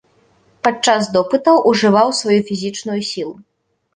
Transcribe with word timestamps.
Падчас 0.67 1.09
допытаў 1.17 1.57
ужываў 1.71 2.09
сваю 2.21 2.39
фізічную 2.49 2.99
сілу. 3.13 3.35